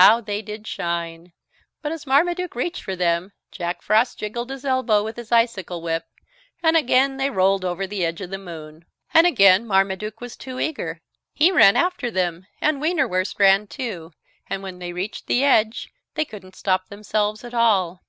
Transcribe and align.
How 0.00 0.22
they 0.22 0.40
did 0.40 0.66
shine! 0.66 1.34
But 1.82 1.92
as 1.92 2.06
Marmaduke 2.06 2.54
reached 2.54 2.82
for 2.82 2.96
them, 2.96 3.32
Jack 3.50 3.82
Frost 3.82 4.18
jiggled 4.18 4.48
his 4.48 4.64
elbow 4.64 5.04
with 5.04 5.16
his 5.16 5.30
icicle 5.30 5.82
whip 5.82 6.06
and 6.62 6.78
again 6.78 7.18
they 7.18 7.28
rolled 7.28 7.62
over 7.62 7.86
the 7.86 8.02
edge 8.02 8.22
of 8.22 8.30
the 8.30 8.38
moon. 8.38 8.86
And 9.12 9.26
again 9.26 9.66
Marmaduke 9.66 10.18
was 10.22 10.34
too 10.34 10.58
eager. 10.58 11.02
He 11.34 11.52
ran 11.52 11.76
after 11.76 12.10
them, 12.10 12.46
and 12.58 12.80
Wienerwurst 12.80 13.38
ran 13.38 13.66
too, 13.66 14.12
and 14.48 14.62
when 14.62 14.78
they 14.78 14.94
reached 14.94 15.26
the 15.26 15.44
edge 15.44 15.90
they 16.14 16.24
couldn't 16.24 16.56
stop 16.56 16.88
themselves 16.88 17.44
at 17.44 17.52
all. 17.52 18.02